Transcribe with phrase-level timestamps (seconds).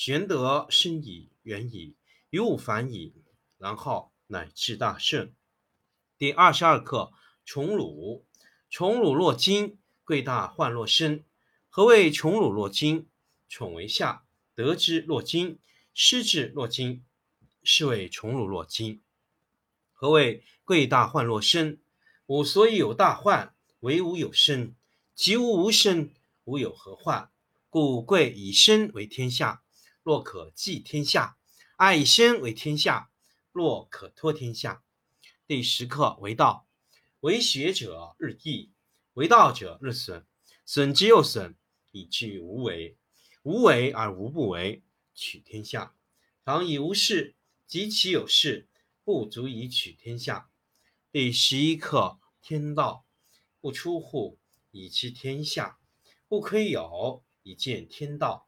[0.00, 1.96] 玄德生矣，远矣，
[2.30, 3.16] 于物反矣，
[3.58, 5.34] 然后乃至大圣。
[6.16, 7.12] 第二十二课
[7.44, 8.24] 宠辱。
[8.70, 11.24] 宠辱若惊，贵大患若身。
[11.68, 13.08] 何谓宠辱若惊？
[13.48, 15.58] 宠为下，得之若惊，
[15.92, 17.04] 失之若惊，
[17.64, 19.02] 是谓宠辱若惊。
[19.92, 21.80] 何谓贵大患若身？
[22.26, 24.76] 吾所以有大患，为吾有身。
[25.16, 27.32] 及吾无身，吾有何患？
[27.68, 29.64] 故贵以身为天下。
[30.08, 31.36] 若可寄天下，
[31.76, 33.10] 爱以身为天下；
[33.52, 34.82] 若可托天下。
[35.46, 36.66] 第十课为道，
[37.20, 38.72] 为学者日益，
[39.12, 40.24] 为道者日损，
[40.64, 41.56] 损之又损，
[41.90, 42.96] 以至于无为。
[43.42, 44.82] 无为而无不为，
[45.14, 45.94] 取天下
[46.42, 47.36] 常以无事，
[47.66, 48.66] 及其有事，
[49.04, 50.48] 不足以取天下。
[51.12, 53.04] 第十一课天道，
[53.60, 54.38] 不出户，
[54.70, 55.78] 以知天下；
[56.28, 58.47] 不窥有，以见天道。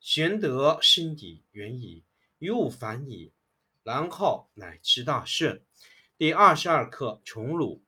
[0.00, 2.04] 玄德深矣，远矣，
[2.38, 3.32] 于物反矣，
[3.82, 5.60] 然后乃至大圣。
[6.16, 7.82] 第二十二课宠辱。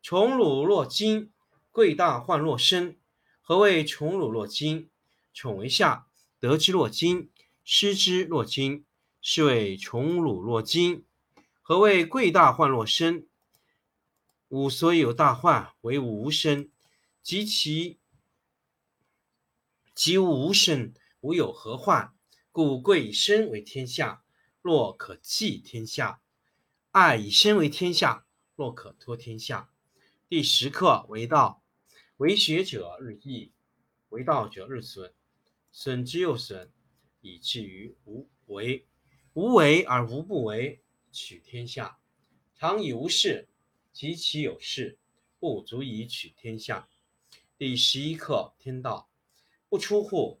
[0.00, 1.32] 宠辱若惊，
[1.72, 2.96] 贵大患若身。
[3.42, 4.88] 何谓宠辱若惊？
[5.34, 6.06] 宠为下，
[6.38, 7.28] 得之若惊，
[7.64, 8.84] 失之若惊，
[9.20, 11.04] 是谓宠辱若惊。
[11.60, 13.26] 何谓贵大患若身？
[14.48, 16.70] 吾所以有大患，为吾无身。
[17.20, 17.98] 及其
[19.92, 20.94] 及吾无身。
[21.20, 22.14] 吾有何患？
[22.52, 24.22] 故贵以身为天下，
[24.62, 26.20] 若可寄天下；
[26.92, 28.24] 爱以身为天下，
[28.54, 29.72] 若可托天下。
[30.28, 31.64] 第十课为道，
[32.18, 33.52] 为学者日益，
[34.10, 35.12] 为道者日损，
[35.72, 36.70] 损之又损，
[37.20, 38.86] 以至于无为。
[39.34, 40.80] 无为而无不为，
[41.10, 41.98] 取天下
[42.54, 43.48] 常以无事，
[43.92, 44.98] 及其有事，
[45.40, 46.88] 不足以取天下。
[47.56, 49.10] 第十一课天道，
[49.68, 50.40] 不出户。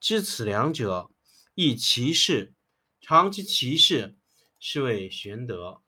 [0.00, 1.10] 知此两者，
[1.54, 2.54] 亦其事。
[3.02, 4.16] 常知其事，
[4.58, 5.82] 是谓玄德。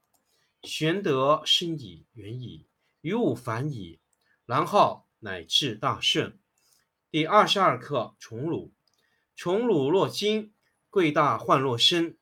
[0.62, 2.68] 玄德深矣，远矣，
[3.00, 4.00] 于物反矣，
[4.44, 6.38] 然后乃至大顺。
[7.10, 8.74] 第二十二课宠辱。
[9.34, 10.52] 宠辱若惊，
[10.90, 12.18] 贵大患若身。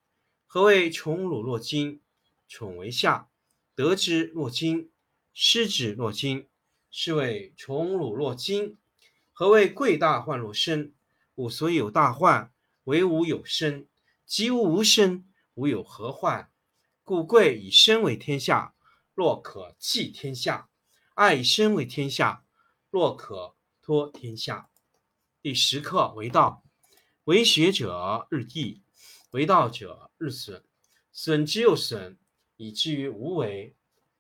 [0.46, 2.00] 何谓宠辱若惊？
[2.46, 3.28] 宠为下，
[3.74, 4.92] 得之若惊，
[5.32, 6.48] 失之若惊，
[6.88, 8.78] 是谓宠辱若惊。
[9.32, 10.94] 何谓贵大患若身？
[11.34, 12.52] 吾所以有大患，
[12.84, 13.88] 为吾有身。
[14.26, 16.52] 及吾无身，吾有何患？
[17.02, 18.74] 故贵以身为天下，
[19.14, 20.68] 若可寄天下；
[21.14, 22.44] 爱以身为天下，
[22.90, 24.70] 若可托天下。
[25.42, 26.64] 第十课为道，
[27.24, 28.82] 为学者日益，
[29.30, 30.62] 为道者日损，
[31.12, 32.18] 损之又损，
[32.56, 33.74] 以至于无为。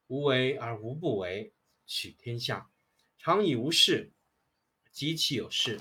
[0.08, 1.52] 无为而无不为，
[1.86, 2.68] 取天下
[3.16, 4.12] 常以无事，
[4.90, 5.80] 及其有事。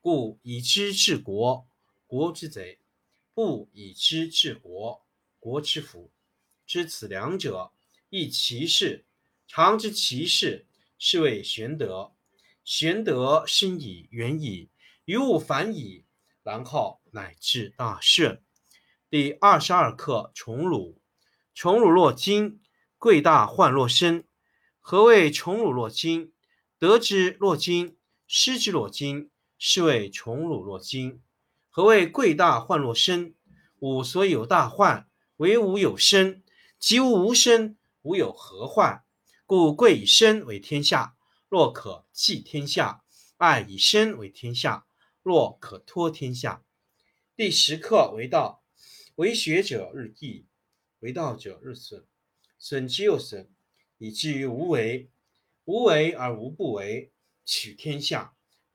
[0.00, 1.66] 故以知治国，
[2.06, 2.78] 国之贼；
[3.34, 5.04] 不以知治国，
[5.38, 6.10] 国之福。
[6.66, 7.72] 知此两者，
[8.10, 9.04] 亦其事。
[9.46, 10.66] 常知其事，
[10.98, 12.12] 是谓玄德。
[12.64, 14.68] 玄德深矣，远矣，
[15.06, 16.04] 于物反矣，
[16.42, 18.42] 然后乃至大顺。
[19.08, 21.00] 第二十二课宠辱。
[21.54, 22.60] 宠辱若惊，
[22.98, 24.26] 贵大患若身。
[24.80, 26.32] 何谓宠辱若惊？
[26.78, 27.96] 得之若惊，
[28.26, 31.20] 失之若惊，是谓宠辱若惊。
[31.68, 33.34] 何谓贵大患若身？
[33.80, 36.42] 吾所以有大患，为吾有身；
[36.78, 39.04] 及吾无身，吾有何患？
[39.46, 41.16] 故贵以身为天下。
[41.48, 43.02] 若可寄天下，
[43.36, 44.86] 爱以身为天下；
[45.22, 46.64] 若可托天下。
[47.36, 48.62] 第十课为道，
[49.14, 50.46] 为学者日益，
[51.00, 52.04] 为道者日损，
[52.58, 53.48] 损之又损，
[53.98, 55.08] 以至于无为。
[55.64, 57.12] 无为而无不为，
[57.44, 58.34] 取天下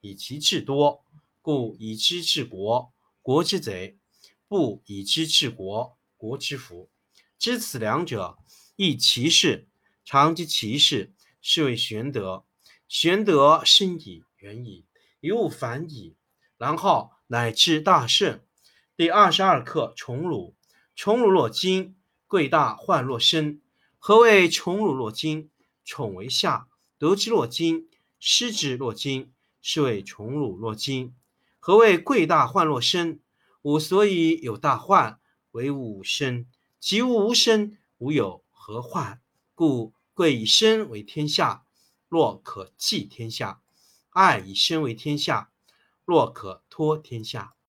[0.00, 1.04] 以其智多。
[1.42, 2.92] 故以知治国，
[3.22, 3.96] 国之贼；
[4.46, 6.90] 不以知治国，国之福。
[7.38, 8.36] 知此两者，
[8.76, 9.66] 亦其事。
[10.04, 12.44] 常知其事，是谓玄德。
[12.88, 14.84] 玄德深矣，远矣，
[15.20, 16.14] 于物反矣，
[16.58, 18.44] 然后乃至大顺。
[18.96, 20.54] 第二十二课宠辱。
[20.94, 21.96] 宠辱若惊，
[22.26, 23.62] 贵大患若身。
[23.98, 25.50] 何谓宠辱若惊？
[25.86, 26.68] 宠为下，
[26.98, 27.88] 得之若惊，
[28.18, 31.14] 失之若惊，是谓宠辱若惊。
[31.58, 33.20] 何谓贵大患若身？
[33.62, 35.20] 吾所以有大患，
[35.52, 36.46] 为吾身；
[36.78, 39.20] 及吾无身，吾有何患？
[39.54, 41.64] 故贵以身为天下。
[42.08, 43.60] 若可寄天下，
[44.08, 45.50] 爱以身为天下；
[46.04, 47.54] 若可托天下。